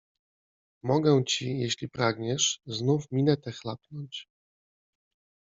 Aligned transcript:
Mogę 0.83 1.23
ci, 1.25 1.59
jeśli 1.59 1.89
pragniesz, 1.89 2.59
znów 2.65 3.11
minetę 3.11 3.51
chlapnąć 3.51 4.27